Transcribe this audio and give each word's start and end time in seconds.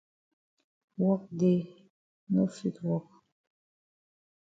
Wok 1.01 1.23
dey 1.39 1.59
no 2.33 2.43
fit 2.55 2.77
wok. 2.87 3.05